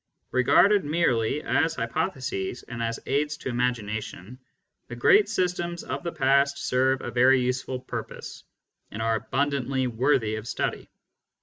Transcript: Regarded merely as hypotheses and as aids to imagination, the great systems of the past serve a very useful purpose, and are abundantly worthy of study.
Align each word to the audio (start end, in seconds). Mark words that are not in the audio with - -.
Regarded 0.31 0.83
merely 0.83 1.43
as 1.43 1.75
hypotheses 1.75 2.63
and 2.63 2.81
as 2.81 2.99
aids 3.05 3.37
to 3.37 3.49
imagination, 3.49 4.39
the 4.87 4.95
great 4.95 5.29
systems 5.29 5.83
of 5.83 6.01
the 6.01 6.11
past 6.11 6.57
serve 6.57 7.01
a 7.01 7.11
very 7.11 7.39
useful 7.39 7.79
purpose, 7.79 8.43
and 8.89 8.99
are 8.99 9.13
abundantly 9.17 9.85
worthy 9.85 10.37
of 10.37 10.47
study. 10.47 10.89